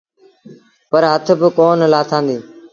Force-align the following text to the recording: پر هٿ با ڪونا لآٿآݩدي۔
پر 0.89 1.03
هٿ 1.11 1.25
با 1.41 1.47
ڪونا 1.57 1.85
لآٿآݩدي۔ 1.93 2.37